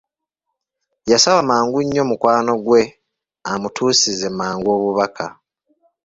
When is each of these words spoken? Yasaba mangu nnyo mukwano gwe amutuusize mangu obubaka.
Yasaba 1.11 1.39
mangu 1.49 1.77
nnyo 1.83 2.03
mukwano 2.09 2.53
gwe 2.65 2.81
amutuusize 3.51 4.27
mangu 4.39 4.67
obubaka. 4.75 5.25